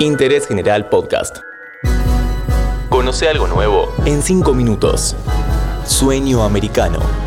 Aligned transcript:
Interés 0.00 0.46
General 0.46 0.88
Podcast. 0.88 1.38
Conoce 2.88 3.28
algo 3.28 3.46
nuevo 3.46 3.92
en 4.04 4.22
5 4.22 4.54
minutos. 4.54 5.16
Sueño 5.86 6.42
americano. 6.42 7.25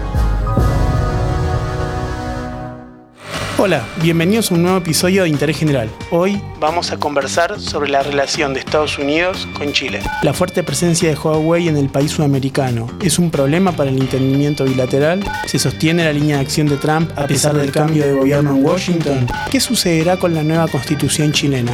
Hola, 3.62 3.86
bienvenidos 4.02 4.52
a 4.52 4.56
un 4.56 4.62
nuevo 4.62 4.78
episodio 4.78 5.24
de 5.24 5.30
Interés 5.30 5.58
General. 5.58 5.90
Hoy 6.12 6.42
vamos 6.62 6.94
a 6.94 6.98
conversar 6.98 7.60
sobre 7.60 7.90
la 7.90 8.02
relación 8.02 8.54
de 8.54 8.62
Estados 8.62 8.98
Unidos 8.98 9.50
con 9.54 9.74
Chile. 9.74 10.00
La 10.22 10.34
fuerte 10.34 10.64
presencia 10.64 11.10
de 11.10 11.16
Huawei 11.16 11.68
en 11.68 11.76
el 11.76 11.90
país 11.90 12.12
sudamericano 12.12 12.88
es 13.02 13.20
un 13.20 13.30
problema 13.30 13.74
para 13.74 13.90
el 13.90 14.00
entendimiento 14.00 14.64
bilateral. 14.64 15.26
Se 15.46 15.60
sostiene 15.60 16.06
la 16.06 16.14
línea 16.14 16.38
de 16.38 16.44
acción 16.44 16.68
de 16.68 16.78
Trump 16.78 17.12
a 17.18 17.28
pesar 17.28 17.54
del 17.54 17.74
cambio 17.74 18.08
de 18.08 18.14
gobierno 18.14 18.52
en 18.52 18.64
Washington. 18.64 19.28
¿Qué 19.52 19.60
sucederá 19.60 20.16
con 20.16 20.34
la 20.34 20.42
nueva 20.42 20.70
constitución 20.70 21.34
chilena? 21.34 21.74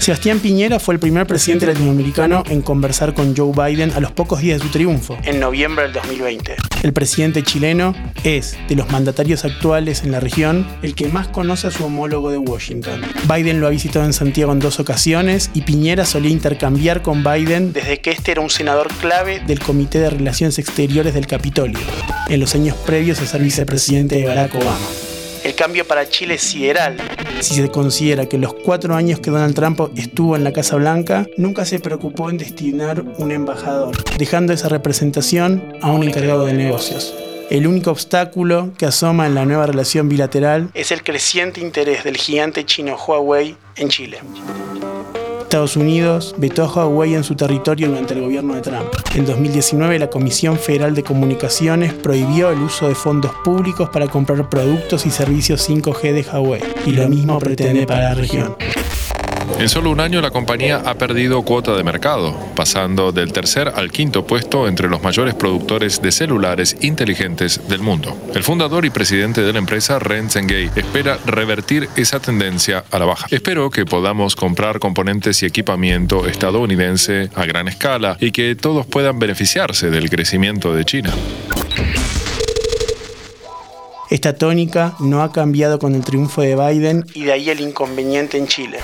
Sebastián 0.00 0.40
Piñera 0.40 0.80
fue 0.80 0.94
el 0.94 0.98
primer 0.98 1.26
presidente 1.26 1.66
latinoamericano 1.66 2.42
en 2.48 2.62
conversar 2.62 3.12
con 3.12 3.36
Joe 3.36 3.52
Biden 3.52 3.90
a 3.90 4.00
los 4.00 4.12
pocos 4.12 4.40
días 4.40 4.58
de 4.58 4.64
su 4.64 4.72
triunfo, 4.72 5.18
en 5.24 5.38
noviembre 5.38 5.84
del 5.84 5.92
2020. 5.92 6.56
El 6.82 6.94
presidente 6.94 7.42
chileno 7.42 7.94
es, 8.24 8.56
de 8.66 8.76
los 8.76 8.90
mandatarios 8.90 9.44
actuales 9.44 10.02
en 10.02 10.10
la 10.10 10.18
región, 10.18 10.66
el 10.80 10.94
que 10.94 11.08
más 11.08 11.28
conoce 11.28 11.66
a 11.66 11.70
su 11.70 11.84
homólogo 11.84 12.30
de 12.30 12.38
Washington. 12.38 13.02
Biden 13.28 13.60
lo 13.60 13.66
ha 13.66 13.70
visitado 13.70 14.06
en 14.06 14.14
Santiago 14.14 14.52
en 14.52 14.58
dos 14.58 14.80
ocasiones 14.80 15.50
y 15.52 15.60
Piñera 15.60 16.06
solía 16.06 16.30
intercambiar 16.30 17.02
con 17.02 17.22
Biden 17.22 17.74
desde 17.74 18.00
que 18.00 18.10
este 18.10 18.32
era 18.32 18.40
un 18.40 18.48
senador 18.48 18.88
clave 19.02 19.42
del 19.46 19.60
Comité 19.60 20.00
de 20.00 20.08
Relaciones 20.08 20.58
Exteriores 20.58 21.12
del 21.12 21.26
Capitolio, 21.26 21.78
en 22.26 22.40
los 22.40 22.54
años 22.54 22.74
previos 22.86 23.20
a 23.20 23.26
ser 23.26 23.42
vicepresidente 23.42 24.16
de 24.16 24.26
Barack 24.26 24.54
Obama. 24.54 25.09
El 25.42 25.54
cambio 25.54 25.86
para 25.86 26.08
Chile 26.08 26.34
es 26.34 26.42
sideral. 26.42 26.96
Si 27.40 27.54
se 27.54 27.68
considera 27.70 28.26
que 28.26 28.36
los 28.36 28.52
cuatro 28.52 28.94
años 28.94 29.20
que 29.20 29.30
Donald 29.30 29.54
Trump 29.54 29.80
estuvo 29.96 30.36
en 30.36 30.44
la 30.44 30.52
Casa 30.52 30.76
Blanca, 30.76 31.26
nunca 31.36 31.64
se 31.64 31.78
preocupó 31.78 32.28
en 32.28 32.36
destinar 32.36 33.02
un 33.18 33.32
embajador, 33.32 33.96
dejando 34.18 34.52
esa 34.52 34.68
representación 34.68 35.76
a 35.80 35.90
un 35.92 36.04
encargado 36.04 36.44
de 36.44 36.52
negocios. 36.52 37.14
El 37.48 37.66
único 37.66 37.90
obstáculo 37.90 38.72
que 38.76 38.86
asoma 38.86 39.26
en 39.26 39.34
la 39.34 39.44
nueva 39.44 39.66
relación 39.66 40.08
bilateral 40.08 40.70
es 40.74 40.92
el 40.92 41.02
creciente 41.02 41.60
interés 41.60 42.04
del 42.04 42.16
gigante 42.16 42.64
chino 42.64 42.96
Huawei 42.96 43.56
en 43.76 43.88
Chile. 43.88 44.18
Estados 45.50 45.76
Unidos 45.76 46.32
vetó 46.38 46.62
a 46.62 46.86
Huawei 46.86 47.14
en 47.14 47.24
su 47.24 47.34
territorio 47.34 47.88
durante 47.88 48.14
el 48.14 48.20
gobierno 48.20 48.54
de 48.54 48.60
Trump. 48.60 48.86
En 49.16 49.26
2019, 49.26 49.98
la 49.98 50.08
Comisión 50.08 50.56
Federal 50.56 50.94
de 50.94 51.02
Comunicaciones 51.02 51.92
prohibió 51.92 52.52
el 52.52 52.60
uso 52.60 52.86
de 52.86 52.94
fondos 52.94 53.32
públicos 53.42 53.90
para 53.90 54.06
comprar 54.06 54.48
productos 54.48 55.06
y 55.06 55.10
servicios 55.10 55.68
5G 55.68 56.12
de 56.12 56.22
Huawei, 56.22 56.62
y 56.86 56.92
lo 56.92 57.08
mismo 57.08 57.40
pretende 57.40 57.84
para 57.84 58.10
la 58.10 58.14
región. 58.14 58.54
En 59.58 59.68
solo 59.68 59.90
un 59.90 60.00
año 60.00 60.20
la 60.20 60.30
compañía 60.30 60.82
ha 60.84 60.94
perdido 60.94 61.42
cuota 61.42 61.74
de 61.74 61.84
mercado, 61.84 62.34
pasando 62.56 63.12
del 63.12 63.32
tercer 63.32 63.72
al 63.74 63.90
quinto 63.90 64.26
puesto 64.26 64.68
entre 64.68 64.88
los 64.88 65.02
mayores 65.02 65.34
productores 65.34 66.00
de 66.00 66.12
celulares 66.12 66.76
inteligentes 66.80 67.68
del 67.68 67.80
mundo. 67.80 68.16
El 68.34 68.42
fundador 68.42 68.84
y 68.84 68.90
presidente 68.90 69.42
de 69.42 69.52
la 69.52 69.58
empresa, 69.58 69.98
Ren 69.98 70.30
Zhengei, 70.30 70.70
espera 70.74 71.18
revertir 71.26 71.88
esa 71.96 72.20
tendencia 72.20 72.84
a 72.90 72.98
la 72.98 73.04
baja. 73.04 73.26
Espero 73.30 73.70
que 73.70 73.84
podamos 73.84 74.36
comprar 74.36 74.78
componentes 74.78 75.42
y 75.42 75.46
equipamiento 75.46 76.26
estadounidense 76.26 77.30
a 77.34 77.44
gran 77.44 77.68
escala 77.68 78.16
y 78.20 78.30
que 78.30 78.54
todos 78.54 78.86
puedan 78.86 79.18
beneficiarse 79.18 79.90
del 79.90 80.08
crecimiento 80.10 80.74
de 80.74 80.84
China. 80.84 81.12
Esta 84.10 84.34
tónica 84.34 84.96
no 84.98 85.22
ha 85.22 85.30
cambiado 85.30 85.78
con 85.78 85.94
el 85.94 86.02
triunfo 86.02 86.42
de 86.42 86.56
Biden 86.56 87.06
y 87.14 87.22
de 87.22 87.32
ahí 87.32 87.48
el 87.48 87.60
inconveniente 87.60 88.38
en 88.38 88.48
Chile. 88.48 88.78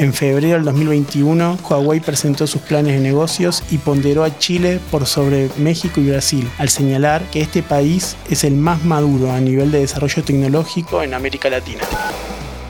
En 0.00 0.12
febrero 0.12 0.54
del 0.54 0.64
2021, 0.64 1.58
Huawei 1.62 2.00
presentó 2.00 2.48
sus 2.48 2.62
planes 2.62 2.94
de 2.94 3.00
negocios 3.00 3.62
y 3.70 3.78
ponderó 3.78 4.24
a 4.24 4.36
Chile 4.40 4.80
por 4.90 5.06
sobre 5.06 5.50
México 5.56 6.00
y 6.00 6.08
Brasil, 6.10 6.50
al 6.58 6.68
señalar 6.68 7.22
que 7.30 7.40
este 7.40 7.62
país 7.62 8.16
es 8.28 8.42
el 8.42 8.54
más 8.54 8.84
maduro 8.84 9.30
a 9.30 9.40
nivel 9.40 9.70
de 9.70 9.78
desarrollo 9.78 10.24
tecnológico 10.24 11.00
en 11.00 11.14
América 11.14 11.48
Latina. 11.48 11.82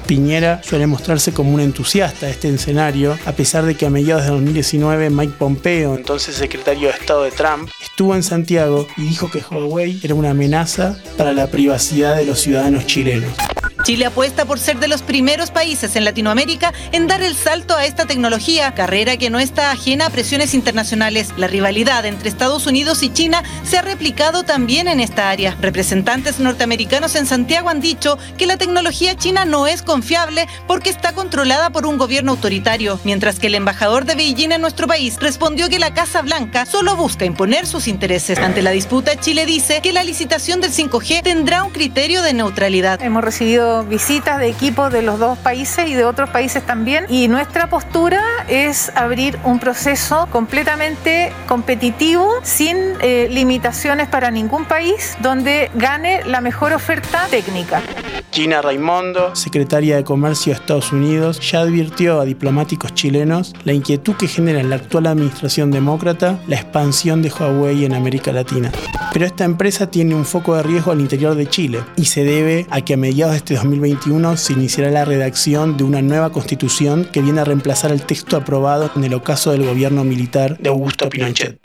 Piñera 0.07 0.61
suele 0.63 0.87
mostrarse 0.87 1.33
como 1.33 1.53
un 1.53 1.61
entusiasta 1.61 2.27
de 2.27 2.33
este 2.33 2.49
escenario, 2.49 3.19
a 3.25 3.33
pesar 3.33 3.65
de 3.65 3.75
que 3.75 3.87
a 3.87 3.91
mediados 3.91 4.25
de 4.25 4.31
2019 4.31 5.11
Mike 5.11 5.35
Pompeo, 5.39 5.97
entonces 5.97 6.37
secretario 6.37 6.89
de 6.89 6.95
Estado 6.95 7.23
de 7.25 7.31
Trump, 7.31 7.71
estuvo 7.83 8.15
en 8.15 8.23
Santiago 8.23 8.87
y 8.97 9.03
dijo 9.03 9.31
que 9.31 9.43
Huawei 9.51 10.01
era 10.03 10.15
una 10.15 10.31
amenaza 10.31 10.99
para 11.17 11.33
la 11.33 11.49
privacidad 11.49 12.17
de 12.17 12.25
los 12.25 12.41
ciudadanos 12.41 12.87
chilenos. 12.87 13.33
Chile 13.83 14.07
apuesta 14.07 14.45
por 14.45 14.61
ser 14.61 14.79
de 14.79 14.87
los 14.87 15.03
primeros 15.03 15.51
países 15.51 15.97
en 15.97 16.05
Latinoamérica 16.05 16.73
en 16.93 17.09
dar 17.09 17.21
el 17.21 17.35
salto 17.35 17.77
a 17.77 17.85
esta 17.85 18.07
tecnología, 18.07 18.75
carrera 18.75 19.17
que 19.17 19.29
no 19.29 19.41
está 19.41 19.73
ajena 19.73 20.07
a 20.07 20.11
presiones 20.11 20.55
internacionales. 20.55 21.31
La 21.37 21.49
rivalidad 21.49 22.07
entre 22.07 22.29
Estados 22.29 22.67
Unidos 22.67 23.03
y 23.03 23.13
China 23.13 23.43
se 23.65 23.79
ha 23.79 23.83
replicado 23.83 24.45
también 24.45 24.87
en 24.87 25.01
esta 25.01 25.31
área. 25.31 25.57
Representantes 25.61 26.39
norteamericanos 26.39 27.17
en 27.17 27.27
Santiago 27.27 27.71
han 27.71 27.81
dicho 27.81 28.19
que 28.39 28.47
la 28.47 28.57
tecnología 28.57 29.17
china 29.17 29.45
no 29.45 29.67
es 29.67 29.83
confiable 29.83 30.47
porque 30.69 30.91
está 30.91 31.13
controlada 31.13 31.71
por 31.71 31.85
un 31.85 31.99
gobierno 31.99 32.33
autoritario, 32.33 33.01
mientras 33.03 33.41
que 33.41 33.49
el 33.49 33.57
embajador 33.57 34.05
de 34.05 34.15
Beijing 34.15 34.53
en 34.53 34.61
nuestro 34.61 34.87
país 34.87 35.17
respondió 35.19 35.69
que 35.69 35.81
la 35.81 35.93
Casa 35.93 36.23
Blanca 36.23 36.67
solo 36.67 36.95
busca 36.95 37.25
imponer 37.25 37.67
sus 37.67 37.89
intereses. 37.89 38.39
Ante 38.39 38.63
la 38.63 38.71
disputa, 38.71 39.19
Chile 39.19 39.45
dice 39.45 39.81
que 39.83 39.93
la 39.93 40.05
licitación 40.05 40.61
del 40.61 40.73
5G 40.73 41.23
tendrá 41.23 41.65
un 41.65 41.73
criterio 41.73 42.23
de 42.23 42.33
neutralidad. 42.33 43.03
Hemos 43.03 43.25
recibido 43.25 43.72
visitas 43.89 44.39
de 44.39 44.49
equipos 44.49 44.93
de 44.93 45.03
los 45.03 45.19
dos 45.19 45.39
países 45.39 45.89
y 45.89 45.95
de 45.95 46.05
otros 46.05 46.31
países 46.31 46.65
también. 46.65 47.07
Y 47.09 47.29
nuestra 47.29 47.69
postura 47.69 48.23
es 48.49 48.93
abrir 48.95 49.39
un 49.45 49.59
proceso 49.59 50.29
completamente 50.31 51.33
competitivo, 51.49 52.31
sin 52.43 52.77
eh, 53.01 53.29
limitaciones 53.31 54.09
para 54.09 54.31
ningún 54.31 54.65
país, 54.65 55.17
donde 55.21 55.71
gane 55.75 56.23
la 56.25 56.41
mejor 56.41 56.73
oferta 56.73 57.27
técnica. 57.31 57.83
Gina 58.31 58.63
Raimondo, 58.63 59.37
secretaria 59.37 59.97
de 59.97 60.05
Comercio 60.05 60.53
de 60.53 60.61
Estados 60.61 60.93
Unidos, 60.93 61.39
ya 61.41 61.61
advirtió 61.61 62.21
a 62.21 62.25
diplomáticos 62.25 62.95
chilenos 62.95 63.55
la 63.65 63.75
inquietud 63.75 64.15
que 64.15 64.27
genera 64.27 64.61
en 64.61 64.71
la 64.71 64.77
actual 64.77 65.07
administración 65.07 65.71
demócrata 65.71 66.39
la 66.47 66.57
expansión 66.57 67.21
de 67.21 67.31
Huawei 67.31 67.85
en 67.85 67.93
América 67.93 68.33
Latina. 68.33 68.73
Pero 69.13 69.27
esta 69.27 69.45
empresa 69.45 69.91
tiene 69.91 70.15
un 70.15 70.25
foco 70.25 70.57
de 70.57 70.63
riesgo 70.63 70.93
al 70.93 71.01
interior 71.01 71.35
de 71.35 71.47
Chile 71.47 71.85
y 71.97 72.07
se 72.07 72.25
debe 72.25 72.67
a 72.71 72.81
que 72.81 72.95
a 72.95 72.97
mediados 72.97 73.33
de 73.33 73.39
este 73.39 73.55
2021 73.63 74.37
se 74.37 74.55
iniciará 74.55 74.91
la 74.91 75.05
redacción 75.05 75.77
de 75.77 75.85
una 75.85 76.03
nueva 76.03 76.31
constitución 76.33 77.05
que 77.05 77.23
viene 77.23 77.41
a 77.41 77.45
reemplazar 77.45 77.93
el 77.93 78.03
texto 78.03 78.37
aprobado 78.37 78.91
en 78.97 79.05
el 79.05 79.15
ocaso 79.15 79.53
del 79.53 79.65
gobierno 79.65 80.03
militar 80.03 80.59
de 80.59 80.69
Augusto 80.69 81.09
Pinochet. 81.09 81.61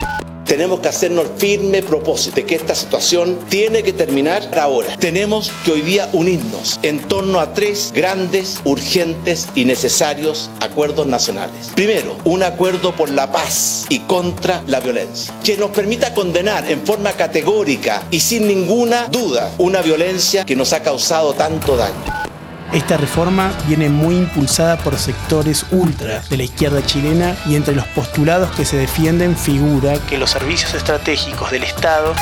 Tenemos 0.48 0.80
que 0.80 0.88
hacernos 0.88 1.26
firme 1.36 1.82
propósito 1.82 2.36
de 2.36 2.46
que 2.46 2.54
esta 2.54 2.74
situación 2.74 3.38
tiene 3.50 3.82
que 3.82 3.92
terminar 3.92 4.48
ahora. 4.58 4.96
Tenemos 4.96 5.52
que 5.62 5.72
hoy 5.72 5.82
día 5.82 6.08
unirnos 6.14 6.80
en 6.82 7.00
torno 7.00 7.38
a 7.38 7.52
tres 7.52 7.92
grandes, 7.94 8.58
urgentes 8.64 9.48
y 9.54 9.66
necesarios 9.66 10.48
acuerdos 10.60 11.06
nacionales. 11.06 11.70
Primero, 11.74 12.16
un 12.24 12.42
acuerdo 12.42 12.96
por 12.96 13.10
la 13.10 13.30
paz 13.30 13.84
y 13.90 13.98
contra 14.00 14.62
la 14.66 14.80
violencia, 14.80 15.34
que 15.44 15.58
nos 15.58 15.70
permita 15.70 16.14
condenar 16.14 16.70
en 16.70 16.80
forma 16.80 17.12
categórica 17.12 18.04
y 18.10 18.20
sin 18.20 18.48
ninguna 18.48 19.08
duda 19.08 19.52
una 19.58 19.82
violencia 19.82 20.46
que 20.46 20.56
nos 20.56 20.72
ha 20.72 20.82
causado 20.82 21.34
tanto 21.34 21.76
daño. 21.76 22.27
Esta 22.72 22.98
reforma 22.98 23.50
viene 23.66 23.88
muy 23.88 24.16
impulsada 24.16 24.76
por 24.76 24.98
sectores 24.98 25.64
ultra 25.70 26.20
de 26.28 26.36
la 26.36 26.42
izquierda 26.42 26.84
chilena 26.84 27.34
y 27.46 27.56
entre 27.56 27.74
los 27.74 27.86
postulados 27.86 28.50
que 28.50 28.66
se 28.66 28.76
defienden 28.76 29.36
figura 29.36 29.94
que 30.06 30.18
los 30.18 30.30
servicios 30.30 30.74
estratégicos 30.74 31.50
del 31.50 31.64
Estado 31.64 32.14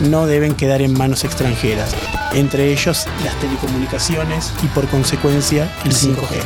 no 0.00 0.26
deben 0.26 0.54
quedar 0.54 0.82
en 0.82 0.92
manos 0.92 1.24
extranjeras, 1.24 1.96
entre 2.34 2.70
ellos 2.70 3.06
las 3.24 3.34
telecomunicaciones 3.36 4.52
y 4.62 4.66
por 4.66 4.86
consecuencia 4.88 5.70
el 5.84 5.92
5G. 5.92 6.42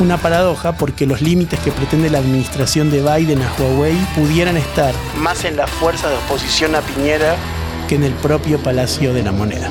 Una 0.00 0.18
paradoja 0.18 0.72
porque 0.72 1.06
los 1.06 1.22
límites 1.22 1.60
que 1.60 1.70
pretende 1.70 2.10
la 2.10 2.18
administración 2.18 2.90
de 2.90 3.02
Biden 3.02 3.40
a 3.40 3.52
Huawei 3.56 3.96
pudieran 4.16 4.56
estar 4.56 4.92
más 5.16 5.44
en 5.44 5.56
la 5.56 5.68
fuerza 5.68 6.10
de 6.10 6.16
oposición 6.16 6.74
a 6.74 6.80
Piñera 6.80 7.36
que 7.88 7.94
en 7.94 8.02
el 8.02 8.12
propio 8.14 8.58
Palacio 8.58 9.14
de 9.14 9.22
la 9.22 9.30
Moneda. 9.30 9.70